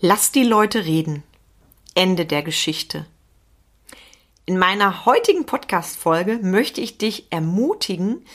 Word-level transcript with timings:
Lass 0.00 0.32
die 0.32 0.44
Leute 0.44 0.84
reden. 0.84 1.22
Ende 1.94 2.26
der 2.26 2.42
Geschichte. 2.42 3.06
In 4.44 4.58
meiner 4.58 5.06
heutigen 5.06 5.46
Podcast-Folge 5.46 6.40
möchte 6.42 6.80
ich 6.80 6.98
dich 6.98 7.30
ermutigen, 7.30 8.26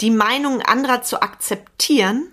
die 0.00 0.10
Meinungen 0.10 0.62
anderer 0.62 1.02
zu 1.02 1.20
akzeptieren 1.20 2.32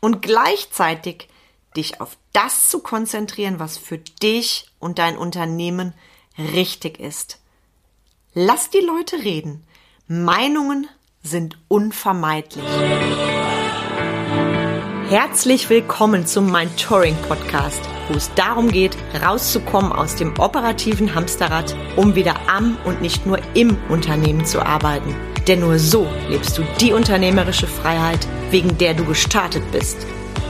und 0.00 0.20
gleichzeitig 0.20 1.28
dich 1.76 2.00
auf 2.00 2.18
das 2.32 2.68
zu 2.68 2.80
konzentrieren, 2.80 3.58
was 3.58 3.78
für 3.78 3.98
dich 3.98 4.66
und 4.78 4.98
dein 4.98 5.16
Unternehmen 5.16 5.94
richtig 6.36 7.00
ist. 7.00 7.40
Lass 8.34 8.68
die 8.68 8.80
Leute 8.80 9.22
reden. 9.22 9.64
Meinungen 10.08 10.88
sind 11.22 11.56
unvermeidlich. 11.68 12.64
Herzlich 15.10 15.68
willkommen 15.68 16.26
zum 16.26 16.50
Mentoring 16.50 17.14
Podcast, 17.28 17.82
wo 18.08 18.14
es 18.14 18.32
darum 18.36 18.70
geht, 18.70 18.96
rauszukommen 19.22 19.92
aus 19.92 20.16
dem 20.16 20.32
operativen 20.40 21.14
Hamsterrad, 21.14 21.76
um 21.96 22.14
wieder 22.14 22.48
am 22.48 22.78
und 22.86 23.02
nicht 23.02 23.26
nur 23.26 23.38
im 23.52 23.76
Unternehmen 23.90 24.46
zu 24.46 24.64
arbeiten. 24.64 25.14
Denn 25.46 25.60
nur 25.60 25.78
so 25.78 26.08
lebst 26.30 26.56
du 26.56 26.62
die 26.80 26.94
unternehmerische 26.94 27.66
Freiheit, 27.66 28.26
wegen 28.50 28.78
der 28.78 28.94
du 28.94 29.04
gestartet 29.04 29.62
bist. 29.72 29.98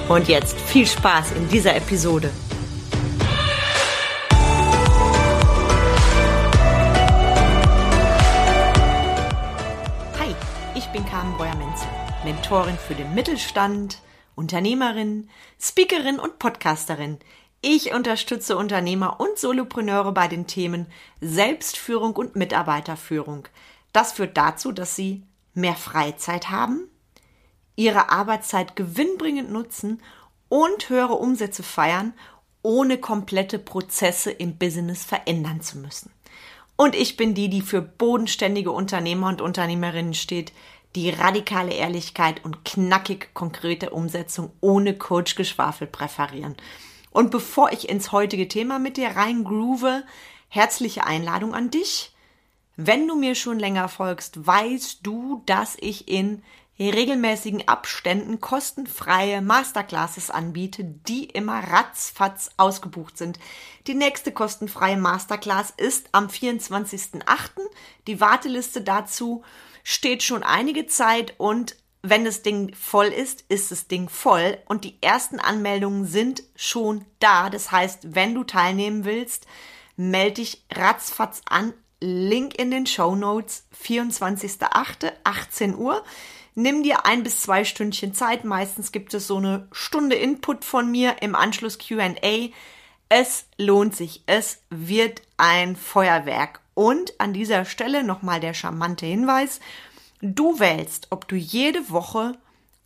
Und 0.09 0.29
jetzt 0.29 0.57
viel 0.57 0.87
Spaß 0.87 1.33
in 1.33 1.48
dieser 1.48 1.75
Episode. 1.75 2.31
Hi, 10.21 10.33
ich 10.77 10.87
bin 10.87 11.05
Carmen 11.07 11.37
Breuer-Menzel, 11.37 11.89
Mentorin 12.25 12.79
für 12.79 12.95
den 12.95 13.12
Mittelstand, 13.15 13.98
Unternehmerin, 14.34 15.29
Speakerin 15.61 16.19
und 16.19 16.38
Podcasterin. 16.38 17.19
Ich 17.61 17.95
unterstütze 17.95 18.56
Unternehmer 18.56 19.20
und 19.20 19.38
Solopreneure 19.38 20.12
bei 20.12 20.29
den 20.29 20.47
Themen 20.47 20.87
Selbstführung 21.20 22.14
und 22.17 22.36
Mitarbeiterführung. 22.36 23.48
Das 23.92 24.12
führt 24.12 24.36
dazu, 24.36 24.72
dass 24.72 24.97
sie 24.97 25.22
mehr 25.55 25.77
Freizeit 25.77 26.50
haben, 26.50 26.89
ihre 27.77 28.11
Arbeitszeit 28.11 28.77
gewinnbringend 28.77 29.50
nutzen 29.50 30.03
und 30.48 30.89
höhere 30.89 31.14
Umsätze 31.14 31.62
feiern, 31.62 32.12
ohne 32.62 32.98
komplette 32.98 33.59
Prozesse 33.59 34.31
im 34.31 34.56
Business 34.59 35.05
verändern 35.05 35.61
zu 35.61 35.78
müssen. 35.78 36.11
Und 36.77 36.97
ich 36.97 37.16
bin 37.16 37.34
die, 37.34 37.48
die 37.48 37.62
für 37.62 37.81
bodenständige 37.81 38.72
Unternehmer 38.72 39.28
und 39.28 39.41
Unternehmerinnen 39.41 40.14
steht, 40.14 40.53
die 40.95 41.11
radikale 41.11 41.73
Ehrlichkeit 41.73 42.45
und 42.45 42.64
knackig 42.64 43.34
konkrete 43.34 43.91
Umsetzung 43.91 44.53
ohne 44.61 44.97
Coach-Geschwafel 44.97 45.87
präferieren. 45.87 46.56
Und 47.11 47.31
bevor 47.31 47.73
ich 47.73 47.89
ins 47.89 48.12
heutige 48.12 48.48
Thema 48.48 48.78
mit 48.78 48.97
dir 48.97 49.11
reingroove, 49.11 50.03
herzliche 50.48 51.06
Einladung 51.06 51.55
an 51.55 51.70
dich. 51.70 52.12
Wenn 52.77 53.06
du 53.06 53.17
mir 53.17 53.34
schon 53.34 53.59
länger 53.59 53.89
folgst, 53.89 54.47
weißt 54.47 55.00
du, 55.05 55.42
dass 55.47 55.77
ich 55.81 56.09
in 56.09 56.42
regelmäßigen 56.78 57.69
Abständen 57.69 58.41
kostenfreie 58.41 59.42
Masterclasses 59.42 60.31
anbiete, 60.31 60.83
die 60.83 61.25
immer 61.25 61.61
ratzfatz 61.61 62.50
ausgebucht 62.56 63.17
sind. 63.17 63.39
Die 63.87 63.95
nächste 63.95 64.33
kostenfreie 64.33 64.97
Masterclass 64.97 65.72
ist 65.77 66.09
am 66.11 66.27
24.08. 66.27 67.25
Die 68.09 68.20
Warteliste 68.20 68.83
dazu 68.83 69.45
steht 69.85 70.25
schon 70.25 70.43
einige 70.43 70.87
Zeit 70.87 71.35
und 71.39 71.77
wenn 72.03 72.25
das 72.25 72.43
Ding 72.43 72.75
voll 72.75 73.07
ist, 73.07 73.45
ist 73.49 73.71
das 73.71 73.87
Ding 73.87 74.09
voll 74.09 74.59
und 74.67 74.85
die 74.85 74.99
ersten 75.01 75.41
Anmeldungen 75.41 76.05
sind 76.05 76.43
schon 76.57 77.05
da. 77.19 77.49
Das 77.49 77.71
heißt, 77.71 78.15
wenn 78.15 78.35
du 78.35 78.45
teilnehmen 78.45 79.05
willst, 79.05 79.47
melde 79.97 80.35
dich 80.35 80.65
ratzfatz 80.73 81.41
an. 81.47 81.73
Link 82.01 82.59
in 82.59 82.71
den 82.71 82.87
Show 82.87 83.15
Notes, 83.15 83.67
24.08., 83.83 85.12
18 85.25 85.75
Uhr. 85.75 86.05
Nimm 86.55 86.83
dir 86.83 87.06
ein 87.06 87.23
bis 87.23 87.41
zwei 87.41 87.65
Stündchen 87.65 88.12
Zeit. 88.12 88.44
Meistens 88.44 88.93
gibt 88.93 89.15
es 89.15 89.27
so 89.27 89.39
eine 89.39 89.69
Stunde 89.73 90.17
Input 90.17 90.65
von 90.65 90.91
mir 90.91 91.23
im 91.23 91.34
Anschluss 91.34 91.78
QA. 91.78 92.15
Es 93.09 93.47
lohnt 93.56 93.97
sich. 93.97 94.23
Es 94.27 94.61
wird 94.69 95.23
ein 95.39 95.75
Feuerwerk. 95.75 96.61
Und 96.75 97.19
an 97.21 97.33
dieser 97.33 97.65
Stelle 97.65 98.05
nochmal 98.05 98.41
der 98.41 98.55
charmante 98.55 99.07
Hinweis. 99.07 99.61
Du 100.21 100.59
wählst, 100.59 101.09
ob 101.11 101.29
du 101.29 101.37
jede 101.37 101.91
Woche 101.91 102.37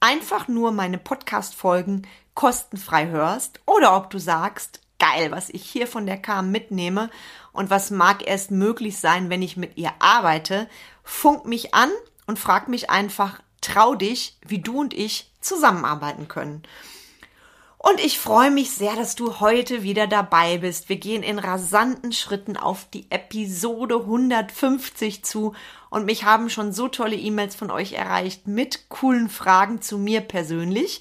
einfach 0.00 0.48
nur 0.48 0.72
meine 0.72 0.98
Podcast-Folgen 0.98 2.06
kostenfrei 2.34 3.08
hörst 3.08 3.60
oder 3.66 3.96
ob 3.96 4.10
du 4.10 4.18
sagst, 4.18 4.80
geil, 4.98 5.30
was 5.30 5.48
ich 5.48 5.64
hier 5.64 5.86
von 5.86 6.06
der 6.06 6.18
Kam 6.18 6.50
mitnehme 6.50 7.10
und 7.52 7.70
was 7.70 7.90
mag 7.90 8.26
erst 8.26 8.50
möglich 8.50 8.98
sein, 8.98 9.30
wenn 9.30 9.42
ich 9.42 9.56
mit 9.56 9.76
ihr 9.76 9.92
arbeite. 9.98 10.68
Funk 11.02 11.46
mich 11.46 11.74
an 11.74 11.90
und 12.26 12.38
frag 12.38 12.68
mich 12.68 12.90
einfach, 12.90 13.40
trau 13.60 13.94
dich, 13.94 14.36
wie 14.46 14.60
du 14.60 14.80
und 14.80 14.94
ich 14.94 15.32
zusammenarbeiten 15.40 16.28
können. 16.28 16.62
Und 17.78 18.00
ich 18.04 18.18
freue 18.18 18.50
mich 18.50 18.72
sehr, 18.72 18.96
dass 18.96 19.14
du 19.14 19.38
heute 19.38 19.84
wieder 19.84 20.08
dabei 20.08 20.58
bist. 20.58 20.88
Wir 20.88 20.96
gehen 20.96 21.22
in 21.22 21.38
rasanten 21.38 22.12
Schritten 22.12 22.56
auf 22.56 22.86
die 22.92 23.06
Episode 23.08 24.00
150 24.00 25.24
zu 25.24 25.54
und 25.88 26.04
mich 26.04 26.24
haben 26.24 26.50
schon 26.50 26.72
so 26.72 26.88
tolle 26.88 27.14
E-Mails 27.14 27.54
von 27.54 27.70
euch 27.70 27.92
erreicht 27.92 28.48
mit 28.48 28.88
coolen 28.88 29.28
Fragen 29.28 29.80
zu 29.80 29.96
mir 29.96 30.22
persönlich. 30.22 31.00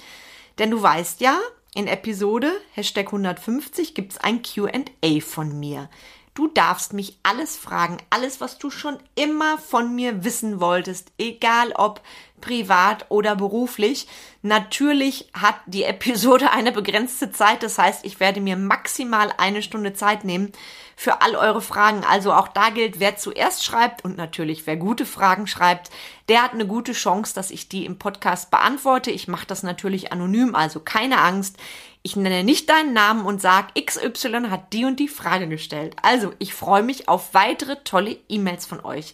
Denn 0.59 0.69
du 0.69 0.79
weißt 0.79 1.19
ja, 1.21 1.39
in 1.73 1.87
Episode 1.87 2.51
Hashtag 2.73 3.07
150 3.07 3.95
gibt's 3.95 4.19
ein 4.19 4.43
QA 4.43 5.19
von 5.19 5.59
mir. 5.59 5.89
Du 6.37 6.47
darfst 6.47 6.93
mich 6.93 7.17
alles 7.23 7.57
fragen, 7.57 7.97
alles, 8.11 8.39
was 8.39 8.59
du 8.59 8.69
schon 8.69 8.99
immer 9.15 9.57
von 9.57 9.95
mir 9.95 10.23
wissen 10.23 10.59
wolltest, 10.59 11.11
egal 11.17 11.71
ob 11.71 11.99
privat 12.41 13.07
oder 13.09 13.35
beruflich. 13.35 14.07
Natürlich 14.43 15.31
hat 15.33 15.55
die 15.65 15.83
Episode 15.83 16.51
eine 16.53 16.71
begrenzte 16.71 17.31
Zeit, 17.31 17.63
das 17.63 17.79
heißt, 17.79 18.05
ich 18.05 18.19
werde 18.19 18.39
mir 18.39 18.55
maximal 18.55 19.33
eine 19.39 19.63
Stunde 19.63 19.93
Zeit 19.93 20.25
nehmen 20.25 20.51
für 20.95 21.21
all 21.21 21.35
eure 21.35 21.61
Fragen. 21.61 22.03
Also 22.07 22.31
auch 22.31 22.49
da 22.49 22.69
gilt, 22.69 22.99
wer 22.99 23.17
zuerst 23.17 23.65
schreibt 23.65 24.05
und 24.05 24.15
natürlich 24.15 24.67
wer 24.67 24.77
gute 24.77 25.07
Fragen 25.07 25.47
schreibt, 25.47 25.89
der 26.29 26.43
hat 26.43 26.53
eine 26.53 26.67
gute 26.67 26.93
Chance, 26.93 27.33
dass 27.33 27.49
ich 27.49 27.67
die 27.67 27.83
im 27.83 27.97
Podcast 27.97 28.51
beantworte. 28.51 29.09
Ich 29.09 29.27
mache 29.27 29.47
das 29.47 29.63
natürlich 29.63 30.11
anonym, 30.11 30.53
also 30.53 30.81
keine 30.81 31.17
Angst. 31.17 31.57
Ich 32.07 32.15
nenne 32.15 32.45
nicht 32.45 32.69
deinen 32.69 32.93
Namen 32.93 33.25
und 33.25 33.41
sag, 33.41 33.75
XY 33.75 34.47
hat 34.49 34.71
die 34.71 34.85
und 34.85 34.97
die 34.97 35.09
Frage 35.09 35.49
gestellt. 35.49 35.97
Also, 36.03 36.31
ich 36.39 36.53
freue 36.53 36.81
mich 36.81 37.09
auf 37.09 37.33
weitere 37.33 37.83
tolle 37.83 38.17
E-Mails 38.29 38.65
von 38.65 38.79
euch. 38.79 39.13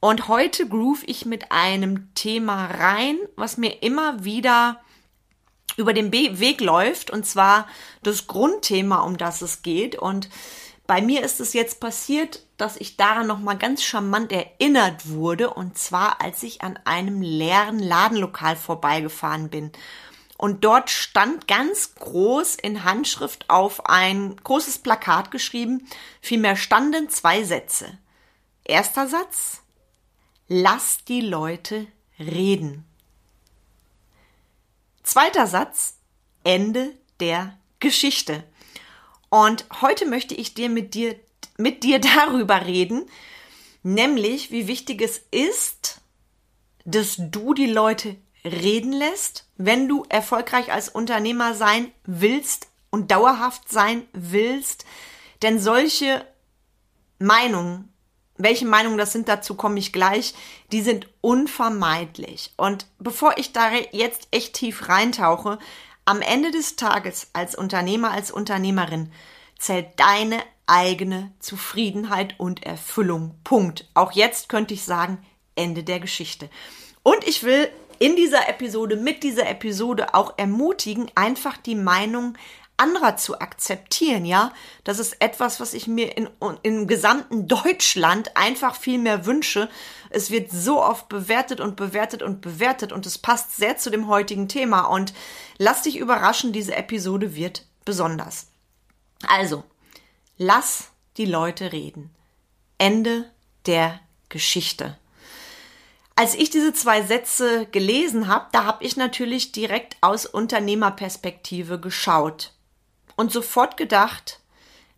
Und 0.00 0.26
heute 0.26 0.66
groove 0.66 1.02
ich 1.04 1.26
mit 1.26 1.52
einem 1.52 2.14
Thema 2.14 2.64
rein, 2.64 3.18
was 3.36 3.58
mir 3.58 3.82
immer 3.82 4.24
wieder 4.24 4.80
über 5.76 5.92
den 5.92 6.10
Weg 6.10 6.62
läuft, 6.62 7.10
und 7.10 7.26
zwar 7.26 7.66
das 8.02 8.26
Grundthema, 8.26 9.02
um 9.02 9.18
das 9.18 9.42
es 9.42 9.60
geht. 9.60 9.94
Und 9.94 10.30
bei 10.86 11.02
mir 11.02 11.22
ist 11.22 11.40
es 11.40 11.52
jetzt 11.52 11.78
passiert, 11.78 12.42
dass 12.56 12.78
ich 12.78 12.96
daran 12.96 13.26
nochmal 13.26 13.58
ganz 13.58 13.84
charmant 13.84 14.32
erinnert 14.32 15.10
wurde, 15.10 15.50
und 15.50 15.76
zwar 15.76 16.22
als 16.22 16.42
ich 16.42 16.62
an 16.62 16.78
einem 16.86 17.20
leeren 17.20 17.78
Ladenlokal 17.78 18.56
vorbeigefahren 18.56 19.50
bin. 19.50 19.72
Und 20.38 20.64
dort 20.64 20.88
stand 20.88 21.48
ganz 21.48 21.96
groß 21.96 22.54
in 22.54 22.84
Handschrift 22.84 23.50
auf 23.50 23.86
ein 23.86 24.36
großes 24.36 24.78
Plakat 24.78 25.32
geschrieben, 25.32 25.86
vielmehr 26.22 26.54
standen 26.54 27.10
zwei 27.10 27.42
Sätze. 27.42 27.98
Erster 28.64 29.08
Satz, 29.08 29.62
lass 30.46 31.04
die 31.04 31.22
Leute 31.22 31.88
reden. 32.20 32.84
Zweiter 35.02 35.48
Satz, 35.48 35.98
Ende 36.44 36.94
der 37.18 37.58
Geschichte. 37.80 38.44
Und 39.30 39.66
heute 39.80 40.06
möchte 40.06 40.36
ich 40.36 40.54
dir 40.54 40.68
mit 40.68 40.94
dir, 40.94 41.18
mit 41.56 41.82
dir 41.82 41.98
darüber 42.16 42.64
reden, 42.64 43.10
nämlich 43.82 44.52
wie 44.52 44.68
wichtig 44.68 45.02
es 45.02 45.20
ist, 45.32 46.00
dass 46.84 47.16
du 47.18 47.54
die 47.54 47.66
Leute 47.66 48.16
reden 48.44 48.92
lässt, 48.92 49.46
wenn 49.56 49.88
du 49.88 50.04
erfolgreich 50.08 50.72
als 50.72 50.88
Unternehmer 50.88 51.54
sein 51.54 51.92
willst 52.04 52.68
und 52.90 53.10
dauerhaft 53.10 53.70
sein 53.70 54.06
willst. 54.12 54.84
Denn 55.42 55.58
solche 55.58 56.24
Meinungen, 57.18 57.92
welche 58.36 58.66
Meinungen 58.66 58.98
das 58.98 59.12
sind, 59.12 59.28
dazu 59.28 59.54
komme 59.54 59.78
ich 59.78 59.92
gleich, 59.92 60.34
die 60.72 60.82
sind 60.82 61.08
unvermeidlich. 61.20 62.52
Und 62.56 62.86
bevor 62.98 63.36
ich 63.36 63.52
da 63.52 63.70
jetzt 63.92 64.28
echt 64.30 64.54
tief 64.54 64.88
reintauche, 64.88 65.58
am 66.04 66.22
Ende 66.22 66.50
des 66.50 66.76
Tages 66.76 67.28
als 67.32 67.54
Unternehmer, 67.54 68.12
als 68.12 68.30
Unternehmerin 68.30 69.12
zählt 69.58 69.88
deine 69.96 70.42
eigene 70.66 71.32
Zufriedenheit 71.40 72.38
und 72.38 72.62
Erfüllung. 72.62 73.34
Punkt. 73.42 73.88
Auch 73.94 74.12
jetzt 74.12 74.48
könnte 74.48 74.74
ich 74.74 74.84
sagen, 74.84 75.18
Ende 75.54 75.82
der 75.82 75.98
Geschichte. 75.98 76.48
Und 77.02 77.26
ich 77.26 77.42
will 77.42 77.68
in 77.98 78.16
dieser 78.16 78.48
Episode, 78.48 78.96
mit 78.96 79.22
dieser 79.22 79.48
Episode 79.48 80.14
auch 80.14 80.34
ermutigen, 80.36 81.10
einfach 81.14 81.56
die 81.56 81.74
Meinung 81.74 82.36
anderer 82.78 83.16
zu 83.16 83.40
akzeptieren, 83.40 84.24
ja. 84.24 84.52
Das 84.84 84.98
ist 84.98 85.20
etwas, 85.20 85.60
was 85.60 85.74
ich 85.74 85.86
mir 85.86 86.16
in, 86.16 86.28
im 86.62 86.86
gesamten 86.86 87.48
Deutschland 87.48 88.36
einfach 88.36 88.76
viel 88.76 88.98
mehr 88.98 89.26
wünsche. 89.26 89.68
Es 90.10 90.30
wird 90.30 90.50
so 90.50 90.82
oft 90.82 91.08
bewertet 91.08 91.60
und 91.60 91.76
bewertet 91.76 92.22
und 92.22 92.40
bewertet 92.40 92.92
und 92.92 93.04
es 93.04 93.18
passt 93.18 93.56
sehr 93.56 93.76
zu 93.76 93.90
dem 93.90 94.06
heutigen 94.06 94.48
Thema 94.48 94.82
und 94.82 95.12
lass 95.58 95.82
dich 95.82 95.98
überraschen, 95.98 96.52
diese 96.52 96.76
Episode 96.76 97.34
wird 97.34 97.66
besonders. 97.84 98.46
Also, 99.26 99.64
lass 100.36 100.90
die 101.16 101.26
Leute 101.26 101.72
reden. 101.72 102.14
Ende 102.78 103.28
der 103.66 104.00
Geschichte. 104.28 104.96
Als 106.18 106.34
ich 106.34 106.50
diese 106.50 106.72
zwei 106.72 107.02
Sätze 107.02 107.66
gelesen 107.66 108.26
habe, 108.26 108.46
da 108.50 108.64
habe 108.64 108.82
ich 108.82 108.96
natürlich 108.96 109.52
direkt 109.52 109.96
aus 110.00 110.26
Unternehmerperspektive 110.26 111.78
geschaut 111.78 112.54
und 113.14 113.30
sofort 113.30 113.76
gedacht, 113.76 114.40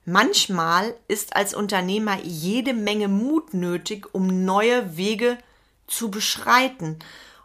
manchmal 0.07 0.95
ist 1.09 1.37
als 1.37 1.53
Unternehmer 1.53 2.17
jede 2.23 2.73
Menge 2.73 3.09
Mut 3.09 3.53
nötig, 3.53 4.15
um 4.15 4.47
neue 4.47 4.97
Wege 4.97 5.37
zu 5.87 6.11
beschreiten. 6.11 6.99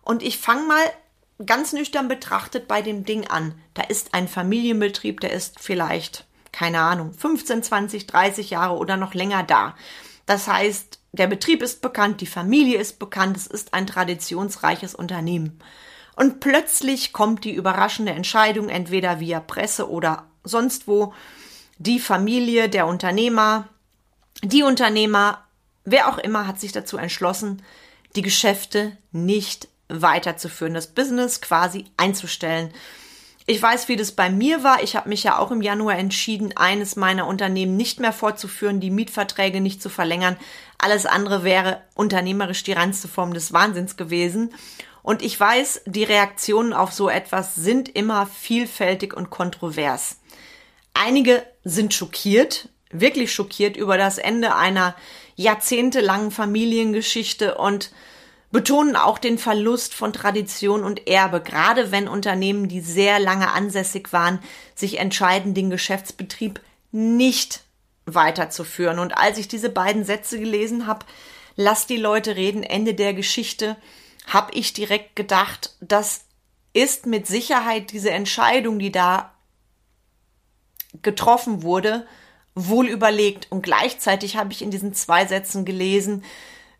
Und 0.03 0.23
ich 0.23 0.37
fange 0.37 0.65
mal 0.67 1.45
ganz 1.45 1.73
nüchtern 1.73 2.07
betrachtet 2.07 2.69
bei 2.69 2.81
dem 2.81 3.03
Ding 3.03 3.27
an. 3.27 3.55
Da 3.73 3.81
ist 3.81 4.13
ein 4.13 4.29
Familienbetrieb, 4.29 5.19
der 5.19 5.33
ist 5.33 5.59
vielleicht, 5.59 6.23
keine 6.53 6.79
Ahnung, 6.79 7.11
15, 7.11 7.61
20, 7.61 8.07
30 8.07 8.51
Jahre 8.51 8.77
oder 8.77 8.95
noch 8.95 9.13
länger 9.13 9.43
da. 9.43 9.75
Das 10.25 10.47
heißt, 10.47 10.99
der 11.15 11.27
Betrieb 11.27 11.61
ist 11.61 11.81
bekannt, 11.81 12.21
die 12.21 12.25
Familie 12.27 12.77
ist 12.77 12.99
bekannt, 12.99 13.37
es 13.37 13.47
ist 13.47 13.73
ein 13.73 13.87
traditionsreiches 13.87 14.95
Unternehmen. 14.95 15.59
Und 16.15 16.39
plötzlich 16.39 17.13
kommt 17.13 17.43
die 17.43 17.53
überraschende 17.53 18.13
Entscheidung, 18.13 18.69
entweder 18.69 19.19
via 19.19 19.39
Presse 19.39 19.89
oder 19.89 20.27
sonst 20.43 20.87
wo, 20.87 21.13
die 21.77 21.99
Familie, 21.99 22.69
der 22.69 22.87
Unternehmer, 22.87 23.67
die 24.43 24.63
Unternehmer, 24.63 25.43
wer 25.83 26.09
auch 26.09 26.17
immer 26.17 26.47
hat 26.47 26.59
sich 26.59 26.71
dazu 26.71 26.97
entschlossen, 26.97 27.61
die 28.15 28.21
Geschäfte 28.21 28.97
nicht 29.11 29.67
weiterzuführen, 29.89 30.73
das 30.73 30.87
Business 30.87 31.41
quasi 31.41 31.85
einzustellen. 31.97 32.73
Ich 33.47 33.61
weiß, 33.61 33.89
wie 33.89 33.95
das 33.95 34.13
bei 34.13 34.29
mir 34.29 34.63
war. 34.63 34.81
Ich 34.81 34.95
habe 34.95 35.09
mich 35.09 35.23
ja 35.23 35.37
auch 35.37 35.51
im 35.51 35.61
Januar 35.61 35.97
entschieden, 35.97 36.57
eines 36.57 36.95
meiner 36.95 37.27
Unternehmen 37.27 37.77
nicht 37.77 37.99
mehr 37.99 38.13
fortzuführen, 38.13 38.79
die 38.79 38.89
Mietverträge 38.89 39.61
nicht 39.61 39.83
zu 39.83 39.89
verlängern. 39.89 40.37
Alles 40.85 41.07
andere 41.07 41.43
wäre 41.43 41.81
unternehmerisch 41.95 42.61
die 42.61 42.73
reinste 42.73 43.07
Form 43.07 43.33
des 43.33 43.51
Wahnsinns 43.51 43.97
gewesen. 43.97 44.53
Und 45.01 45.23
ich 45.23 45.39
weiß, 45.39 45.81
die 45.87 46.03
Reaktionen 46.03 46.73
auf 46.73 46.93
so 46.93 47.09
etwas 47.09 47.55
sind 47.55 47.89
immer 47.89 48.27
vielfältig 48.27 49.15
und 49.15 49.31
kontrovers. 49.31 50.17
Einige 50.93 51.43
sind 51.63 51.95
schockiert, 51.95 52.69
wirklich 52.91 53.33
schockiert 53.33 53.77
über 53.77 53.97
das 53.97 54.19
Ende 54.19 54.53
einer 54.53 54.93
jahrzehntelangen 55.35 56.29
Familiengeschichte 56.29 57.55
und 57.55 57.91
betonen 58.51 58.95
auch 58.95 59.17
den 59.17 59.39
Verlust 59.39 59.95
von 59.95 60.13
Tradition 60.13 60.83
und 60.83 61.07
Erbe, 61.07 61.41
gerade 61.41 61.91
wenn 61.91 62.07
Unternehmen, 62.07 62.67
die 62.67 62.81
sehr 62.81 63.17
lange 63.17 63.51
ansässig 63.53 64.13
waren, 64.13 64.37
sich 64.75 64.99
entscheiden, 64.99 65.55
den 65.55 65.71
Geschäftsbetrieb 65.71 66.61
nicht 66.91 67.64
weiterzuführen. 68.05 68.99
Und 68.99 69.17
als 69.17 69.37
ich 69.37 69.47
diese 69.47 69.69
beiden 69.69 70.03
Sätze 70.03 70.39
gelesen 70.39 70.87
habe, 70.87 71.05
lass 71.55 71.87
die 71.87 71.97
Leute 71.97 72.35
reden, 72.35 72.63
Ende 72.63 72.93
der 72.93 73.13
Geschichte, 73.13 73.77
habe 74.27 74.53
ich 74.53 74.73
direkt 74.73 75.15
gedacht, 75.15 75.75
das 75.81 76.25
ist 76.73 77.05
mit 77.05 77.27
Sicherheit 77.27 77.91
diese 77.91 78.11
Entscheidung, 78.11 78.79
die 78.79 78.91
da 78.91 79.33
getroffen 81.01 81.63
wurde, 81.63 82.05
wohl 82.53 82.87
überlegt. 82.87 83.47
Und 83.51 83.61
gleichzeitig 83.61 84.37
habe 84.37 84.51
ich 84.51 84.61
in 84.61 84.71
diesen 84.71 84.93
zwei 84.93 85.25
Sätzen 85.25 85.65
gelesen, 85.65 86.23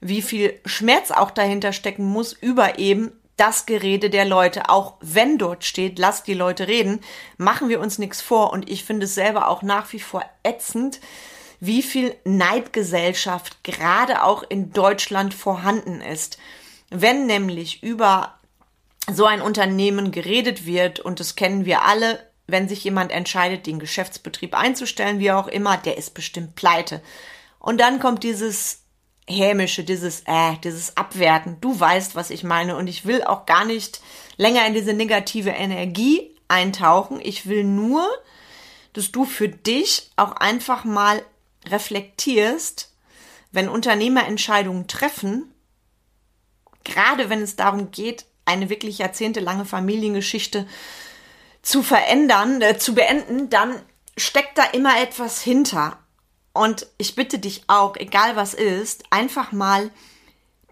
wie 0.01 0.22
viel 0.22 0.60
Schmerz 0.66 1.12
auch 1.12 1.31
dahinter 1.31 1.74
stecken 1.74 2.06
muss 2.06 2.33
über 2.33 2.80
eben 2.80 3.12
das 3.38 3.66
Gerede 3.66 4.10
der 4.10 4.26
Leute. 4.26 4.70
Auch 4.70 4.96
wenn 5.02 5.38
dort 5.38 5.64
steht, 5.64 6.00
lass 6.00 6.24
die 6.24 6.34
Leute 6.34 6.68
reden, 6.68 7.02
machen 7.38 7.70
wir 7.70 7.80
uns 7.80 7.98
nichts 7.98 8.22
vor. 8.22 8.52
Und 8.52 8.70
ich 8.70 8.84
finde 8.84 9.06
es 9.06 9.16
selber 9.16 9.48
auch 9.48 9.62
nach 9.62 9.92
wie 9.94 10.00
vor 10.00 10.24
ätzend, 10.44 11.00
wie 11.60 11.82
viel 11.82 12.16
Neidgesellschaft 12.24 13.64
gerade 13.64 14.24
auch 14.24 14.44
in 14.48 14.72
Deutschland 14.72 15.34
vorhanden 15.34 16.02
ist. 16.02 16.38
Wenn 16.90 17.26
nämlich 17.26 17.84
über 17.84 18.36
so 19.12 19.26
ein 19.26 19.42
Unternehmen 19.42 20.12
geredet 20.12 20.66
wird, 20.66 21.00
und 21.00 21.20
das 21.20 21.36
kennen 21.36 21.66
wir 21.66 21.84
alle, 21.84 22.20
wenn 22.48 22.68
sich 22.68 22.84
jemand 22.84 23.12
entscheidet, 23.12 23.66
den 23.66 23.80
Geschäftsbetrieb 23.80 24.56
einzustellen, 24.56 25.20
wie 25.20 25.32
auch 25.32 25.48
immer, 25.48 25.78
der 25.78 25.98
ist 25.98 26.14
bestimmt 26.14 26.56
pleite. 26.56 27.02
Und 27.60 27.80
dann 27.80 28.00
kommt 28.00 28.24
dieses 28.24 28.85
hämische, 29.27 29.83
dieses 29.83 30.22
äh, 30.25 30.57
dieses 30.63 30.98
Abwerten. 30.98 31.57
Du 31.62 31.80
weißt, 31.80 32.16
was 32.16 32.30
ich 32.30 32.44
meine 32.44 32.75
und 32.75 32.88
ich 32.88 33.06
will 33.06 33.24
auch 33.24 33.45
gar 33.45 33.66
nicht 33.66 34.01
länger 34.38 34.66
in 34.68 34.74
diese 34.74 34.94
negative 34.94 35.50
Energie 35.50 36.31
eintauchen. 36.48 37.19
Ich 37.22 37.48
will 37.48 37.63
nur, 37.63 38.07
dass 38.94 39.12
du 39.12 39.25
für 39.25 39.50
dich 39.50 40.12
auch 40.16 40.33
einfach 40.33 40.83
mal 40.83 41.22
reflektierst, 41.68 42.92
wenn 43.51 43.69
Unternehmer 43.69 44.27
Entscheidungen 44.27 44.88
treffen, 44.88 45.51
gerade 46.83 47.30
wenn 47.30 47.42
es 47.42 47.56
darum 47.56 47.92
geht, 47.92 48.25
eine 48.45 48.69
wirklich 48.69 49.00
jahrzehntelange 49.00 49.66
Familiengeschichte 49.66 50.68
zu 51.62 51.81
verändern, 51.81 52.62
äh, 52.62 52.77
zu 52.77 52.94
beenden, 52.94 53.50
dann 53.50 53.81
steckt 54.18 54.57
da 54.57 54.66
immer 54.66 55.01
etwas 55.01 55.42
hinter. 55.42 55.98
Und 56.56 56.88
ich 56.98 57.16
bitte 57.16 57.38
dich 57.38 57.63
auch, 57.68 57.98
egal 57.98 58.38
was 58.38 58.54
ist, 58.54 59.04
einfach 59.10 59.52
mal 59.52 59.92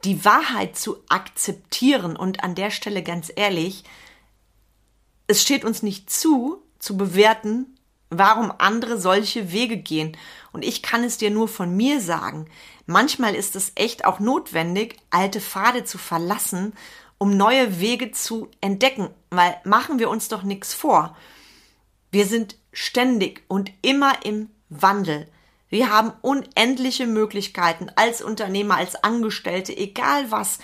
die 0.06 0.24
Wahrheit 0.24 0.78
zu 0.78 1.04
akzeptieren. 1.10 2.16
Und 2.16 2.42
an 2.42 2.56
der 2.56 2.72
Stelle 2.72 3.04
ganz 3.04 3.30
ehrlich, 3.36 3.84
es 5.28 5.42
steht 5.42 5.66
uns 5.66 5.84
nicht 5.84 6.10
zu, 6.10 6.64
zu 6.80 6.96
bewerten, 6.96 7.78
warum 8.10 8.54
andere 8.60 8.98
solche 8.98 9.52
Wege 9.52 9.76
gehen. 9.76 10.16
Und 10.54 10.64
ich 10.64 10.84
kann 10.84 11.04
es 11.04 11.18
dir 11.18 11.32
nur 11.32 11.50
von 11.50 11.76
mir 11.76 12.00
sagen. 12.00 12.48
Manchmal 12.86 13.36
ist 13.36 13.58
es 13.58 13.74
echt 13.76 14.06
auch 14.06 14.22
notwendig, 14.22 14.96
alte 15.10 15.42
Pfade 15.42 15.84
zu 15.84 15.98
verlassen, 15.98 16.72
um 17.18 17.36
neue 17.36 17.82
Wege 17.82 18.14
zu 18.14 18.50
entdecken. 18.62 19.10
Weil 19.32 19.60
machen 19.66 20.00
wir 20.00 20.10
uns 20.10 20.30
doch 20.30 20.44
nichts 20.44 20.74
vor. 20.74 21.18
Wir 22.10 22.26
sind 22.26 22.56
ständig 22.72 23.44
und 23.50 23.70
immer 23.82 24.26
im 24.26 24.50
Wandel. 24.70 25.28
Wir 25.74 25.90
haben 25.90 26.14
unendliche 26.22 27.08
Möglichkeiten 27.08 27.90
als 27.96 28.22
Unternehmer, 28.22 28.78
als 28.78 28.94
Angestellte, 29.04 29.76
egal 29.76 30.30
was. 30.30 30.60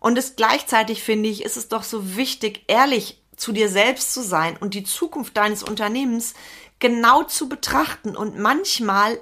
Und 0.00 0.18
es 0.18 0.36
gleichzeitig 0.36 1.02
finde 1.02 1.30
ich, 1.30 1.46
ist 1.46 1.56
es 1.56 1.68
doch 1.68 1.82
so 1.82 2.14
wichtig, 2.14 2.64
ehrlich 2.66 3.22
zu 3.36 3.52
dir 3.52 3.70
selbst 3.70 4.12
zu 4.12 4.22
sein 4.22 4.58
und 4.58 4.74
die 4.74 4.84
Zukunft 4.84 5.38
deines 5.38 5.62
Unternehmens 5.62 6.34
genau 6.78 7.22
zu 7.22 7.48
betrachten 7.48 8.14
und 8.14 8.38
manchmal 8.38 9.18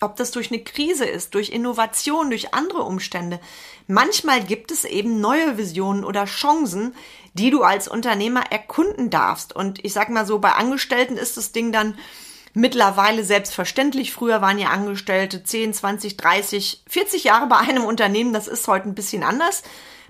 ob 0.00 0.16
das 0.16 0.30
durch 0.32 0.50
eine 0.50 0.62
Krise 0.62 1.04
ist, 1.04 1.34
durch 1.34 1.50
Innovation, 1.50 2.30
durch 2.30 2.52
andere 2.52 2.82
Umstände. 2.82 3.40
Manchmal 3.86 4.42
gibt 4.42 4.70
es 4.70 4.84
eben 4.84 5.20
neue 5.20 5.56
Visionen 5.56 6.04
oder 6.04 6.24
Chancen, 6.24 6.94
die 7.34 7.50
du 7.50 7.62
als 7.62 7.86
Unternehmer 7.86 8.50
erkunden 8.50 9.08
darfst. 9.08 9.54
Und 9.54 9.82
ich 9.84 9.92
sag 9.92 10.08
mal 10.08 10.26
so, 10.26 10.40
bei 10.40 10.52
Angestellten 10.52 11.16
ist 11.16 11.36
das 11.36 11.52
Ding 11.52 11.70
dann 11.70 11.96
mittlerweile 12.54 13.24
selbstverständlich. 13.24 14.12
Früher 14.12 14.40
waren 14.40 14.58
ja 14.58 14.68
Angestellte 14.68 15.42
10, 15.42 15.74
20, 15.74 16.16
30, 16.16 16.84
40 16.88 17.24
Jahre 17.24 17.46
bei 17.48 17.58
einem 17.58 17.84
Unternehmen. 17.84 18.32
Das 18.32 18.48
ist 18.48 18.66
heute 18.68 18.88
ein 18.88 18.94
bisschen 18.94 19.24
anders. 19.24 19.62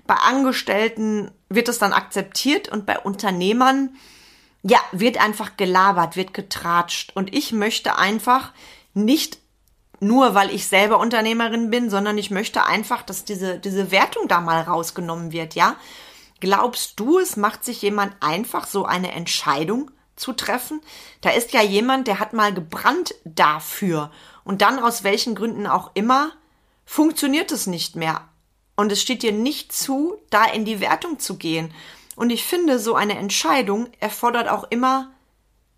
Bei 0.07 0.15
Angestellten 0.15 1.31
wird 1.49 1.67
es 1.67 1.79
dann 1.79 1.91
akzeptiert 1.91 2.69
und 2.69 2.85
bei 2.85 2.99
Unternehmern, 2.99 3.95
ja, 4.61 4.79
wird 4.91 5.19
einfach 5.19 5.57
gelabert, 5.57 6.15
wird 6.15 6.33
getratscht. 6.33 7.11
Und 7.15 7.35
ich 7.35 7.51
möchte 7.51 7.97
einfach 7.97 8.51
nicht 8.93 9.39
nur, 9.99 10.35
weil 10.35 10.53
ich 10.53 10.67
selber 10.67 10.99
Unternehmerin 10.99 11.71
bin, 11.71 11.89
sondern 11.89 12.17
ich 12.17 12.29
möchte 12.29 12.65
einfach, 12.65 13.01
dass 13.01 13.25
diese, 13.25 13.57
diese 13.57 13.89
Wertung 13.91 14.27
da 14.27 14.41
mal 14.41 14.61
rausgenommen 14.61 15.31
wird, 15.31 15.55
ja. 15.55 15.75
Glaubst 16.41 16.99
du, 16.99 17.17
es 17.17 17.37
macht 17.37 17.63
sich 17.63 17.81
jemand 17.81 18.13
einfach 18.19 18.67
so 18.67 18.85
eine 18.85 19.13
Entscheidung 19.13 19.89
zu 20.15 20.33
treffen. 20.33 20.81
Da 21.21 21.31
ist 21.31 21.53
ja 21.53 21.61
jemand, 21.61 22.07
der 22.07 22.19
hat 22.19 22.33
mal 22.33 22.53
gebrannt 22.53 23.15
dafür. 23.23 24.11
Und 24.43 24.61
dann 24.61 24.79
aus 24.79 25.03
welchen 25.03 25.35
Gründen 25.35 25.67
auch 25.67 25.91
immer, 25.93 26.31
funktioniert 26.85 27.51
es 27.51 27.67
nicht 27.67 27.95
mehr. 27.95 28.27
Und 28.75 28.91
es 28.91 29.01
steht 29.01 29.23
dir 29.23 29.31
nicht 29.31 29.71
zu, 29.71 30.17
da 30.29 30.45
in 30.45 30.65
die 30.65 30.79
Wertung 30.79 31.19
zu 31.19 31.37
gehen. 31.37 31.73
Und 32.15 32.29
ich 32.29 32.43
finde, 32.43 32.79
so 32.79 32.95
eine 32.95 33.17
Entscheidung 33.17 33.89
erfordert 33.99 34.47
auch 34.47 34.65
immer 34.69 35.11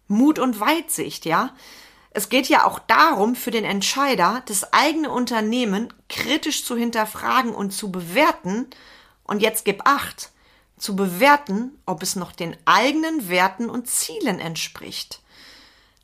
Mut 0.08 0.40
und 0.40 0.60
Weitsicht, 0.60 1.26
ja. 1.26 1.54
Es 2.12 2.30
geht 2.30 2.48
ja 2.48 2.66
auch 2.66 2.80
darum, 2.80 3.36
für 3.36 3.52
den 3.52 3.66
Entscheider 3.66 4.42
das 4.48 4.74
eigene 4.74 5.12
Unternehmen 5.12 5.94
kritisch 6.10 6.66
zu 6.66 6.76
hinterfragen 6.76 7.54
und 7.54 7.72
zu 7.72 7.92
bewerten. 7.92 8.68
Und 9.24 9.42
jetzt 9.42 9.66
gib 9.66 9.86
acht 9.86 10.32
zu 10.78 10.96
bewerten, 10.96 11.78
ob 11.86 12.04
es 12.04 12.16
noch 12.16 12.32
den 12.32 12.56
eigenen 12.66 13.30
Werten 13.30 13.70
und 13.70 13.88
Zielen 13.88 14.40
entspricht. 14.40 15.22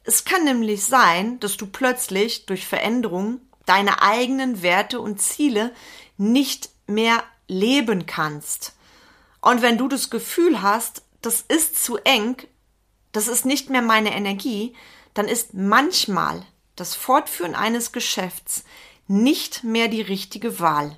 Es 0.04 0.26
kann 0.26 0.44
nämlich 0.44 0.84
sein, 0.84 1.40
dass 1.40 1.58
du 1.58 1.68
plötzlich 1.68 2.46
durch 2.46 2.68
Veränderung 2.68 3.40
deine 3.66 4.02
eigenen 4.02 4.62
Werte 4.62 5.00
und 5.00 5.22
Ziele 5.22 5.74
nicht 6.18 6.70
mehr 6.88 7.24
leben 7.48 8.06
kannst. 8.06 8.74
Und 9.42 9.62
wenn 9.62 9.78
du 9.78 9.88
das 9.88 10.10
Gefühl 10.10 10.62
hast, 10.62 11.04
das 11.22 11.42
ist 11.42 11.82
zu 11.82 11.98
eng, 11.98 12.38
das 13.12 13.28
ist 13.28 13.46
nicht 13.46 13.70
mehr 13.70 13.82
meine 13.82 14.14
Energie, 14.14 14.76
dann 15.14 15.28
ist 15.28 15.54
manchmal 15.54 16.46
das 16.76 16.96
Fortführen 16.96 17.56
eines 17.56 17.92
Geschäfts 17.92 18.64
nicht 19.08 19.64
mehr 19.64 19.88
die 19.88 20.02
richtige 20.02 20.60
Wahl. 20.60 20.98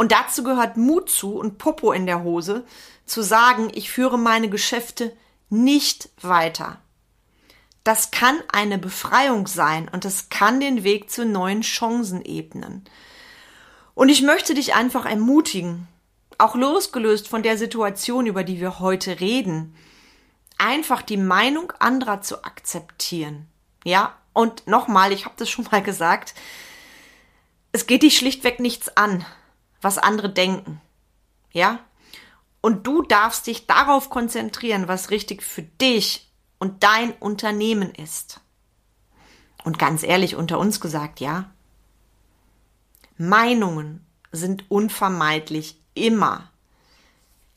Und 0.00 0.12
dazu 0.12 0.42
gehört 0.42 0.78
Mut 0.78 1.10
zu 1.10 1.34
und 1.34 1.58
Popo 1.58 1.92
in 1.92 2.06
der 2.06 2.22
Hose, 2.22 2.64
zu 3.04 3.20
sagen, 3.20 3.70
ich 3.74 3.90
führe 3.90 4.18
meine 4.18 4.48
Geschäfte 4.48 5.14
nicht 5.50 6.08
weiter. 6.22 6.80
Das 7.84 8.10
kann 8.10 8.38
eine 8.50 8.78
Befreiung 8.78 9.46
sein 9.46 9.90
und 9.92 10.06
es 10.06 10.30
kann 10.30 10.58
den 10.58 10.84
Weg 10.84 11.10
zu 11.10 11.26
neuen 11.26 11.60
Chancen 11.60 12.24
ebnen. 12.24 12.86
Und 13.92 14.08
ich 14.08 14.22
möchte 14.22 14.54
dich 14.54 14.74
einfach 14.74 15.04
ermutigen, 15.04 15.86
auch 16.38 16.54
losgelöst 16.54 17.28
von 17.28 17.42
der 17.42 17.58
Situation, 17.58 18.24
über 18.24 18.42
die 18.42 18.58
wir 18.58 18.80
heute 18.80 19.20
reden, 19.20 19.76
einfach 20.56 21.02
die 21.02 21.18
Meinung 21.18 21.74
anderer 21.78 22.22
zu 22.22 22.42
akzeptieren. 22.42 23.48
Ja, 23.84 24.16
und 24.32 24.66
nochmal, 24.66 25.12
ich 25.12 25.26
habe 25.26 25.34
das 25.36 25.50
schon 25.50 25.68
mal 25.70 25.82
gesagt, 25.82 26.32
es 27.72 27.86
geht 27.86 28.02
dich 28.02 28.16
schlichtweg 28.16 28.60
nichts 28.60 28.96
an, 28.96 29.26
was 29.80 29.98
andere 29.98 30.30
denken. 30.30 30.80
Ja? 31.52 31.80
Und 32.60 32.86
du 32.86 33.02
darfst 33.02 33.46
dich 33.46 33.66
darauf 33.66 34.10
konzentrieren, 34.10 34.88
was 34.88 35.10
richtig 35.10 35.42
für 35.42 35.62
dich 35.62 36.30
und 36.58 36.82
dein 36.82 37.12
Unternehmen 37.12 37.94
ist. 37.94 38.40
Und 39.64 39.78
ganz 39.78 40.02
ehrlich 40.02 40.36
unter 40.36 40.58
uns 40.58 40.80
gesagt, 40.80 41.20
ja, 41.20 41.50
Meinungen 43.16 44.06
sind 44.32 44.70
unvermeidlich 44.70 45.80
immer. 45.94 46.50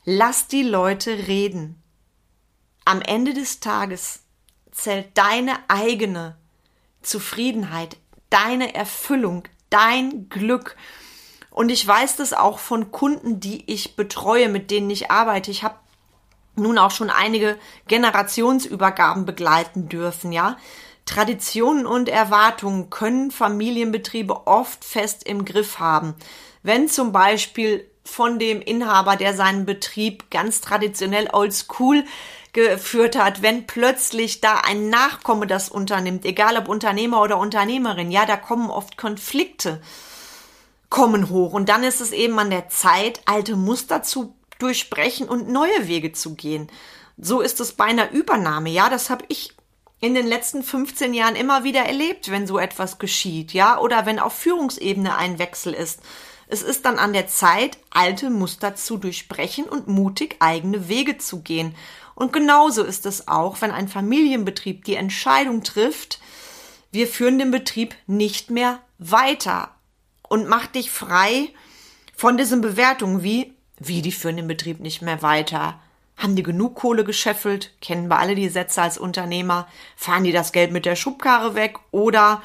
Lass 0.03 0.47
die 0.47 0.63
Leute 0.63 1.27
reden. 1.27 1.81
Am 2.83 3.01
Ende 3.01 3.33
des 3.33 3.61
Tages 3.61 4.23
zählt 4.71 5.17
deine 5.17 5.57
eigene 5.69 6.35
Zufriedenheit, 7.01 7.97
deine 8.29 8.75
Erfüllung, 8.75 9.43
dein 9.69 10.27
Glück. 10.27 10.75
Und 11.53 11.69
ich 11.69 11.87
weiß 11.87 12.15
das 12.15 12.33
auch 12.33 12.57
von 12.57 12.91
Kunden, 12.91 13.39
die 13.39 13.63
ich 13.71 13.95
betreue, 13.95 14.49
mit 14.49 14.71
denen 14.71 14.89
ich 14.89 15.11
arbeite. 15.11 15.51
Ich 15.51 15.63
habe 15.63 15.75
nun 16.55 16.79
auch 16.79 16.91
schon 16.91 17.11
einige 17.11 17.57
Generationsübergaben 17.87 19.25
begleiten 19.25 19.87
dürfen, 19.87 20.31
ja. 20.31 20.57
Traditionen 21.05 21.85
und 21.85 22.09
Erwartungen 22.09 22.89
können 22.89 23.29
Familienbetriebe 23.29 24.47
oft 24.47 24.83
fest 24.83 25.25
im 25.25 25.45
Griff 25.45 25.79
haben. 25.79 26.15
Wenn 26.63 26.87
zum 26.87 27.11
Beispiel 27.11 27.87
von 28.03 28.39
dem 28.39 28.61
Inhaber, 28.61 29.15
der 29.15 29.33
seinen 29.33 29.65
Betrieb 29.65 30.31
ganz 30.31 30.61
traditionell 30.61 31.29
oldschool 31.31 32.03
geführt 32.53 33.17
hat, 33.17 33.41
wenn 33.41 33.67
plötzlich 33.67 34.41
da 34.41 34.61
ein 34.65 34.89
Nachkomme 34.89 35.45
das 35.45 35.69
unternimmt, 35.69 36.25
egal 36.25 36.57
ob 36.57 36.67
Unternehmer 36.67 37.21
oder 37.21 37.37
Unternehmerin, 37.37 38.11
ja, 38.11 38.25
da 38.25 38.37
kommen 38.37 38.69
oft 38.69 38.97
Konflikte 38.97 39.81
kommen 40.93 41.31
hoch 41.31 41.53
und 41.53 41.69
dann 41.69 41.83
ist 41.83 42.01
es 42.01 42.11
eben 42.11 42.37
an 42.37 42.51
der 42.51 42.69
Zeit, 42.69 43.21
alte 43.25 43.55
Muster 43.55 44.03
zu 44.03 44.35
durchbrechen 44.59 45.27
und 45.27 45.49
neue 45.49 45.87
Wege 45.87 46.11
zu 46.11 46.35
gehen. 46.35 46.69
So 47.17 47.41
ist 47.41 47.59
es 47.59 47.71
bei 47.73 47.85
einer 47.85 48.11
Übernahme, 48.11 48.69
ja, 48.69 48.91
das 48.91 49.09
habe 49.09 49.25
ich 49.27 49.55
in 50.01 50.13
den 50.13 50.27
letzten 50.27 50.61
15 50.61 51.15
Jahren 51.15 51.35
immer 51.35 51.63
wieder 51.63 51.81
erlebt, 51.81 52.29
wenn 52.29 52.45
so 52.45 52.59
etwas 52.59 52.99
geschieht, 52.99 53.53
ja, 53.53 53.79
oder 53.79 54.05
wenn 54.05 54.19
auf 54.19 54.33
Führungsebene 54.33 55.17
ein 55.17 55.39
Wechsel 55.39 55.73
ist. 55.73 55.99
Es 56.47 56.61
ist 56.61 56.85
dann 56.85 56.99
an 56.99 57.13
der 57.13 57.25
Zeit, 57.25 57.79
alte 57.89 58.29
Muster 58.29 58.75
zu 58.75 58.97
durchbrechen 58.97 59.65
und 59.65 59.87
mutig 59.87 60.35
eigene 60.41 60.89
Wege 60.89 61.17
zu 61.17 61.41
gehen. 61.41 61.73
Und 62.13 62.33
genauso 62.33 62.83
ist 62.83 63.07
es 63.07 63.27
auch, 63.27 63.61
wenn 63.61 63.71
ein 63.71 63.87
Familienbetrieb 63.87 64.85
die 64.85 64.95
Entscheidung 64.95 65.63
trifft, 65.63 66.19
wir 66.91 67.07
führen 67.07 67.39
den 67.39 67.49
Betrieb 67.49 67.95
nicht 68.05 68.51
mehr 68.51 68.79
weiter 68.99 69.72
und 70.33 70.47
macht 70.47 70.73
dich 70.73 70.89
frei 70.89 71.49
von 72.15 72.37
diesen 72.37 72.59
Bewertungen 72.59 73.21
wie, 73.21 73.53
wie 73.77 74.01
die 74.01 74.11
führen 74.11 74.37
den 74.37 74.47
Betrieb 74.47 74.79
nicht 74.79 75.03
mehr 75.03 75.21
weiter. 75.21 75.79
Haben 76.17 76.35
die 76.35 76.41
genug 76.41 76.73
Kohle 76.73 77.03
gescheffelt? 77.03 77.71
Kennen 77.81 78.07
wir 78.07 78.17
alle 78.17 78.33
die 78.33 78.49
Sätze 78.49 78.81
als 78.81 78.97
Unternehmer? 78.97 79.67
Fahren 79.95 80.23
die 80.23 80.31
das 80.31 80.51
Geld 80.51 80.71
mit 80.71 80.87
der 80.87 80.95
Schubkarre 80.95 81.53
weg? 81.53 81.77
Oder 81.91 82.41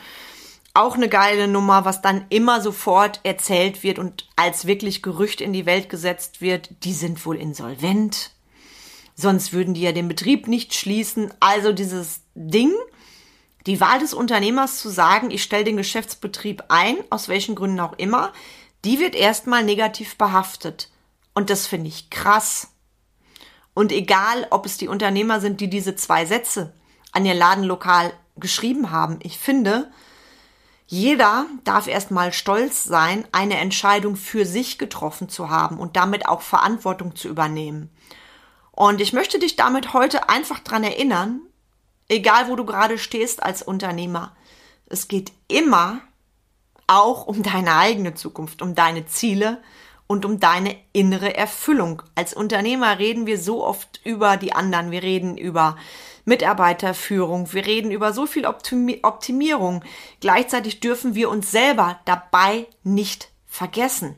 auch 0.75 0.97
eine 0.97 1.09
geile 1.09 1.49
Nummer, 1.49 1.87
was 1.87 2.03
dann 2.03 2.27
immer 2.29 2.61
sofort 2.61 3.21
erzählt 3.23 3.83
wird 3.83 3.99
und 3.99 4.29
als 4.37 4.67
wirklich 4.67 5.03
Gerücht 5.03 5.41
in 5.41 5.55
die 5.55 5.65
Welt 5.65 5.89
gesetzt 5.89 6.43
wird, 6.43 6.69
die 6.85 6.93
sind 6.93 7.25
wohl 7.25 7.39
insolvent. 7.39 8.33
Sonst 9.15 9.55
würden 9.55 9.73
die 9.73 9.81
ja 9.81 9.93
den 9.93 10.09
Betrieb 10.09 10.47
nicht 10.47 10.75
schließen. 10.75 11.33
Also 11.41 11.73
dieses 11.73 12.21
Ding, 12.35 12.71
die 13.69 13.81
Wahl 13.83 13.99
des 13.99 14.15
Unternehmers 14.15 14.79
zu 14.79 14.89
sagen, 14.89 15.31
ich 15.31 15.43
stelle 15.43 15.65
den 15.65 15.77
Geschäftsbetrieb 15.77 16.65
ein, 16.69 16.97
aus 17.11 17.29
welchen 17.29 17.55
Gründen 17.55 17.81
auch 17.81 17.93
immer, 17.99 18.33
die 18.85 18.99
wird 18.99 19.15
erstmal 19.15 19.63
negativ 19.63 20.17
behaftet. 20.17 20.91
Und 21.35 21.51
das 21.51 21.67
finde 21.67 21.89
ich 21.89 22.09
krass. 22.09 22.69
Und 23.75 23.93
egal, 23.93 24.47
ob 24.51 24.65
es 24.65 24.79
die 24.79 24.89
Unternehmer 24.89 25.41
sind, 25.41 25.61
die 25.61 25.69
diese 25.69 25.95
zwei 25.95 26.25
Sätze 26.25 26.73
an 27.13 27.27
ihr 27.27 27.35
Ladenlokal 27.35 28.15
geschrieben 28.37 28.91
haben, 28.91 29.19
ich 29.23 29.39
finde, 29.39 29.91
jeder 30.87 31.45
darf 31.65 31.89
erstmal 31.89 32.33
stolz 32.33 32.85
sein, 32.85 33.29
eine 33.33 33.59
Entscheidung 33.59 34.17
für 34.17 34.47
sich 34.47 34.79
getroffen 34.79 35.29
zu 35.29 35.51
haben 35.51 35.79
und 35.79 35.97
damit 35.97 36.27
auch 36.27 36.41
Verantwortung 36.41 37.15
zu 37.15 37.29
übernehmen. 37.29 37.91
Und 38.73 39.03
ich 39.03 39.13
möchte 39.13 39.39
dich 39.39 39.57
damit 39.57 39.93
heute 39.93 40.31
einfach 40.31 40.61
dran 40.61 40.85
erinnern, 40.85 41.43
egal 42.09 42.49
wo 42.49 42.57
du 42.57 42.65
gerade 42.65 42.99
stehst 42.99 43.43
als 43.43 43.63
Unternehmer, 43.63 44.35
es 44.87 45.09
geht 45.09 45.33
immer 45.49 46.01
auch 46.87 47.27
um 47.27 47.43
deine 47.43 47.77
eigene 47.77 48.15
Zukunft, 48.15 48.63
um 48.63 48.75
deine 48.75 49.07
Ziele 49.07 49.63
und 50.07 50.25
um 50.25 50.41
deine 50.41 50.75
innere 50.93 51.37
Erfüllung. 51.37 52.03
Als 52.15 52.35
Unternehmer 52.35 52.99
reden 52.99 53.27
wir 53.27 53.39
so 53.39 53.65
oft 53.65 54.01
über 54.05 54.37
die 54.37 54.55
anderen, 54.55 54.91
wir 54.91 55.03
reden 55.03 55.37
über 55.37 55.77
Mitarbeiterführung, 56.25 57.53
wir 57.53 57.67
reden 57.67 57.91
über 57.91 58.13
so 58.13 58.27
viel 58.27 58.47
Optimi 58.47 59.01
Optimierung. 59.03 59.85
Gleichzeitig 60.21 60.81
dürfen 60.81 61.15
wir 61.15 61.29
uns 61.31 61.51
selber 61.51 62.01
dabei 62.07 62.67
nicht 62.83 63.31
vergessen. 63.47 64.17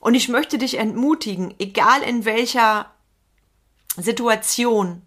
Und 0.00 0.14
ich 0.14 0.28
möchte 0.28 0.58
dich 0.58 0.78
entmutigen, 0.78 1.54
egal 1.60 2.02
in 2.02 2.24
welcher 2.24 2.90
Situation, 3.96 5.02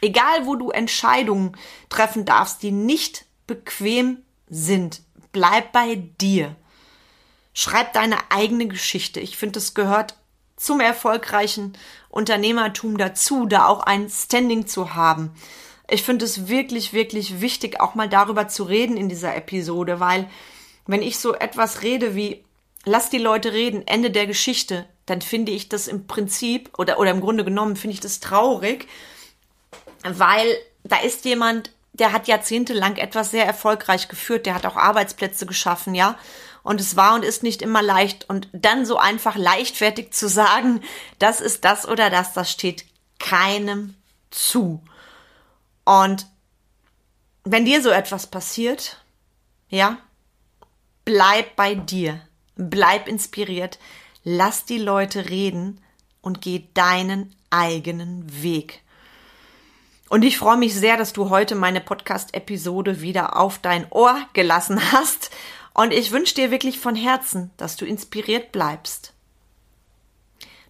egal 0.00 0.46
wo 0.46 0.56
du 0.56 0.70
Entscheidungen 0.70 1.56
treffen 1.88 2.24
darfst, 2.24 2.62
die 2.62 2.72
nicht 2.72 3.24
bequem 3.46 4.22
sind, 4.48 5.02
bleib 5.32 5.72
bei 5.72 5.96
dir. 6.20 6.56
Schreib 7.52 7.92
deine 7.92 8.18
eigene 8.30 8.66
Geschichte. 8.66 9.20
Ich 9.20 9.36
finde, 9.36 9.58
es 9.58 9.74
gehört 9.74 10.14
zum 10.56 10.80
erfolgreichen 10.80 11.76
Unternehmertum 12.08 12.98
dazu, 12.98 13.46
da 13.46 13.66
auch 13.66 13.80
ein 13.80 14.08
Standing 14.08 14.66
zu 14.66 14.94
haben. 14.94 15.32
Ich 15.88 16.02
finde 16.02 16.24
es 16.24 16.48
wirklich, 16.48 16.92
wirklich 16.92 17.40
wichtig, 17.40 17.80
auch 17.80 17.94
mal 17.94 18.08
darüber 18.08 18.48
zu 18.48 18.64
reden 18.64 18.96
in 18.96 19.08
dieser 19.08 19.36
Episode, 19.36 20.00
weil 20.00 20.28
wenn 20.86 21.02
ich 21.02 21.18
so 21.18 21.34
etwas 21.34 21.82
rede 21.82 22.14
wie 22.14 22.44
lass 22.86 23.10
die 23.10 23.18
Leute 23.18 23.52
reden, 23.52 23.86
Ende 23.86 24.10
der 24.10 24.26
Geschichte, 24.26 24.86
dann 25.04 25.20
finde 25.20 25.52
ich 25.52 25.68
das 25.68 25.88
im 25.88 26.06
Prinzip 26.06 26.70
oder, 26.78 26.98
oder 26.98 27.10
im 27.10 27.20
Grunde 27.20 27.44
genommen 27.44 27.76
finde 27.76 27.94
ich 27.94 28.00
das 28.00 28.20
traurig, 28.20 28.88
weil 30.14 30.56
da 30.84 30.96
ist 30.98 31.24
jemand, 31.24 31.70
der 31.92 32.12
hat 32.12 32.28
jahrzehntelang 32.28 32.96
etwas 32.96 33.30
sehr 33.30 33.46
erfolgreich 33.46 34.08
geführt, 34.08 34.46
der 34.46 34.54
hat 34.54 34.66
auch 34.66 34.76
Arbeitsplätze 34.76 35.46
geschaffen, 35.46 35.94
ja, 35.94 36.16
und 36.66 36.80
es 36.80 36.96
war 36.96 37.14
und 37.14 37.24
ist 37.24 37.44
nicht 37.44 37.62
immer 37.62 37.80
leicht. 37.80 38.28
Und 38.28 38.48
dann 38.52 38.84
so 38.84 38.98
einfach 38.98 39.36
leichtfertig 39.36 40.12
zu 40.12 40.28
sagen, 40.28 40.82
das 41.20 41.40
ist 41.40 41.64
das 41.64 41.86
oder 41.86 42.10
das, 42.10 42.32
das 42.32 42.50
steht 42.50 42.84
keinem 43.20 43.94
zu. 44.30 44.82
Und 45.84 46.26
wenn 47.44 47.64
dir 47.64 47.80
so 47.82 47.90
etwas 47.90 48.26
passiert, 48.26 49.00
ja, 49.68 49.98
bleib 51.04 51.54
bei 51.54 51.76
dir, 51.76 52.20
bleib 52.56 53.06
inspiriert, 53.06 53.78
lass 54.24 54.64
die 54.64 54.78
Leute 54.78 55.30
reden 55.30 55.80
und 56.20 56.40
geh 56.40 56.64
deinen 56.74 57.32
eigenen 57.48 58.42
Weg. 58.42 58.82
Und 60.08 60.24
ich 60.24 60.38
freue 60.38 60.56
mich 60.56 60.74
sehr, 60.74 60.96
dass 60.96 61.12
du 61.12 61.30
heute 61.30 61.56
meine 61.56 61.80
Podcast-Episode 61.80 63.00
wieder 63.00 63.36
auf 63.36 63.58
dein 63.58 63.86
Ohr 63.90 64.16
gelassen 64.34 64.80
hast 64.92 65.30
und 65.74 65.92
ich 65.92 66.12
wünsche 66.12 66.34
dir 66.34 66.50
wirklich 66.50 66.78
von 66.78 66.94
Herzen, 66.94 67.50
dass 67.56 67.76
du 67.76 67.84
inspiriert 67.84 68.52
bleibst, 68.52 69.12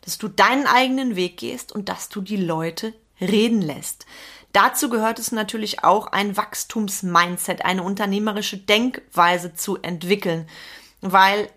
dass 0.00 0.18
du 0.18 0.28
deinen 0.28 0.66
eigenen 0.66 1.16
Weg 1.16 1.36
gehst 1.36 1.70
und 1.70 1.88
dass 1.88 2.08
du 2.08 2.22
die 2.22 2.38
Leute 2.38 2.94
reden 3.20 3.60
lässt. 3.60 4.06
Dazu 4.52 4.88
gehört 4.88 5.18
es 5.18 5.32
natürlich 5.32 5.84
auch, 5.84 6.06
ein 6.06 6.36
Wachstumsmindset, 6.36 7.62
eine 7.64 7.82
unternehmerische 7.82 8.56
Denkweise 8.56 9.54
zu 9.54 9.76
entwickeln, 9.76 10.48
weil 11.02 11.50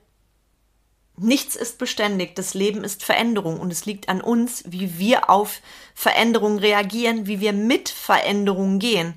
nichts 1.22 1.56
ist 1.56 1.78
beständig, 1.78 2.36
das 2.36 2.54
Leben 2.54 2.84
ist 2.84 3.04
Veränderung 3.04 3.60
und 3.60 3.72
es 3.72 3.86
liegt 3.86 4.10
an 4.10 4.22
uns, 4.22 4.64
wie 4.68 4.98
wir 4.98 5.30
auf 5.30 5.62
Veränderungen 5.94 6.60
reagieren, 6.60 7.28
wie 7.28 7.40
wir 7.40 7.54
mit 7.54 7.90
Veränderungen 7.90 8.80
gehen. 8.80 9.14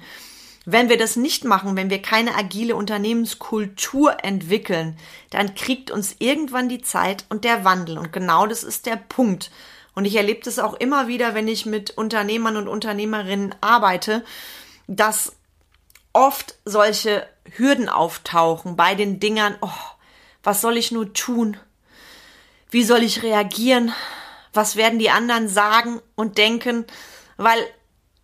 Wenn 0.64 0.88
wir 0.88 0.97
das 0.97 1.16
nicht 1.16 1.44
machen, 1.44 1.76
wenn 1.76 1.90
wir 1.90 2.00
keine 2.00 2.37
agile 2.37 2.76
Unternehmenskultur 2.76 4.25
entwickeln, 4.25 4.97
dann 5.30 5.54
kriegt 5.54 5.90
uns 5.90 6.16
irgendwann 6.21 6.68
die 6.68 6.82
Zeit 6.82 7.25
und 7.30 7.44
der 7.44 7.64
Wandel. 7.64 7.99
Und 7.99 8.12
genau 8.12 8.47
das 8.47 8.62
ist 8.62 8.87
der 8.87 8.97
Punkt. 8.97 9.50
Und 9.94 10.04
ich 10.04 10.14
erlebe 10.14 10.40
das 10.44 10.61
auch 10.61 10.75
immer 10.75 11.09
wieder, 11.09 11.35
wenn 11.35 11.49
ich 11.49 11.66
mit 11.66 11.90
Unternehmern 11.90 12.56
und 12.56 12.68
Unternehmerinnen 12.68 13.54
arbeite, 13.61 14.25
dass 14.87 15.32
oft 16.12 16.54
solche 16.64 17.26
Hürden 17.56 17.88
auftauchen 17.88 18.76
bei 18.76 18.94
den 18.94 19.18
Dingern, 19.18 19.56
oh, 19.61 19.68
was 20.42 20.61
soll 20.61 20.76
ich 20.76 20.92
nur 20.92 21.12
tun? 21.12 21.56
Wie 22.73 22.85
soll 22.85 23.02
ich 23.02 23.23
reagieren? 23.23 23.93
Was 24.55 24.76
werden 24.76 24.99
die 24.99 25.11
anderen 25.11 25.47
sagen 25.47 26.00
und 26.14 26.38
denken? 26.38 26.87
Weil 27.37 27.59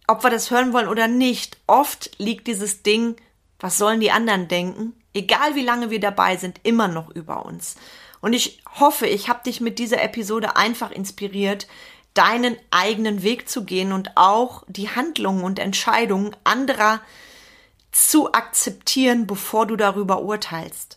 ob 0.07 0.25
wir 0.25 0.31
das 0.31 0.51
hören 0.51 0.73
wollen 0.73 0.89
oder 0.89 1.07
nicht, 1.07 1.59
oft 1.67 2.11
liegt 2.17 2.47
dieses 2.47 2.83
Ding, 2.83 3.17
was 3.61 3.77
sollen 3.77 4.01
die 4.01 4.11
anderen 4.11 4.49
denken, 4.49 4.95
egal 5.13 5.55
wie 5.55 5.63
lange 5.65 5.91
wir 5.91 6.01
dabei 6.01 6.39
sind, 6.39 6.61
immer 6.63 6.89
noch 6.89 7.11
über 7.11 7.45
uns. 7.45 7.77
Und 8.23 8.33
ich 8.33 8.63
hoffe, 8.81 9.07
ich 9.07 9.29
habe 9.29 9.45
dich 9.45 9.61
mit 9.61 9.79
dieser 9.79 10.03
Episode 10.03 10.57
einfach 10.57 10.93
inspiriert, 10.93 11.69
deinen 12.15 12.57
eigenen 12.71 13.23
Weg 13.23 13.51
zu 13.51 13.65
gehen 13.65 13.93
und 13.93 14.17
auch 14.17 14.65
die 14.67 14.89
Handlungen 14.89 15.45
und 15.45 15.59
Entscheidungen 15.59 16.35
anderer 16.45 17.03
zu 17.93 18.33
akzeptieren, 18.33 19.27
bevor 19.27 19.67
du 19.67 19.77
darüber 19.77 20.23
urteilst. 20.23 20.97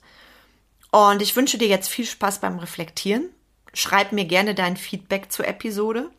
Und 0.91 1.21
ich 1.21 1.35
wünsche 1.35 1.57
dir 1.57 1.67
jetzt 1.67 1.89
viel 1.89 2.05
Spaß 2.05 2.39
beim 2.39 2.57
Reflektieren. 2.57 3.29
Schreib 3.73 4.11
mir 4.11 4.25
gerne 4.25 4.55
dein 4.55 4.77
Feedback 4.77 5.31
zur 5.31 5.47
Episode. 5.47 6.09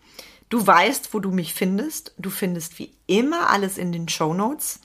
Du 0.48 0.66
weißt, 0.66 1.14
wo 1.14 1.20
du 1.20 1.30
mich 1.30 1.54
findest. 1.54 2.12
Du 2.18 2.30
findest 2.30 2.78
wie 2.78 2.92
immer 3.06 3.50
alles 3.50 3.78
in 3.78 3.92
den 3.92 4.08
Show 4.08 4.34
Notes. 4.34 4.80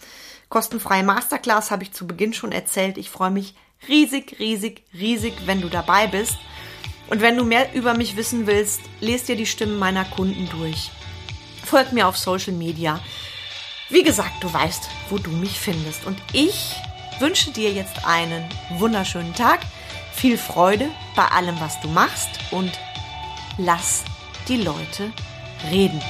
Kostenfreie 0.50 1.04
Masterclass 1.04 1.72
habe 1.72 1.84
ich 1.84 1.92
zu 1.92 2.08
Beginn 2.08 2.34
schon 2.34 2.52
erzählt. 2.52 2.98
Ich 2.98 3.10
freue 3.10 3.32
mich 3.32 3.54
riesig, 3.88 4.38
riesig, 4.40 4.84
riesig, 4.94 5.34
wenn 5.46 5.62
du 5.62 5.70
dabei 5.70 6.08
bist. 6.08 6.38
Und 7.10 7.22
wenn 7.22 7.38
du 7.38 7.44
mehr 7.44 7.74
über 7.74 7.94
mich 7.94 8.16
wissen 8.16 8.48
willst, 8.48 8.82
lest 9.00 9.28
dir 9.28 9.36
die 9.36 9.46
Stimmen 9.46 9.78
meiner 9.78 10.06
Kunden 10.06 10.50
durch. 10.50 10.92
Folg 11.66 11.92
mir 11.92 12.08
auf 12.08 12.18
Social 12.18 12.54
Media. 12.54 13.02
Wie 13.90 14.04
gesagt, 14.04 14.44
du 14.44 14.52
weißt, 14.52 14.90
wo 15.10 15.18
du 15.18 15.32
mich 15.32 15.60
findest. 15.60 16.06
Und 16.06 16.18
ich 16.34 16.76
wünsche 17.20 17.52
dir 17.52 17.72
jetzt 17.72 18.06
einen 18.06 18.44
wunderschönen 18.78 19.34
Tag, 19.34 19.62
viel 20.18 20.38
Freude 20.38 20.90
bei 21.16 21.26
allem, 21.26 21.60
was 21.60 21.80
du 21.80 21.88
machst 21.90 22.30
und 22.52 22.72
lass 23.58 24.04
die 24.48 24.58
Leute 24.58 25.12
reden. 25.70 26.02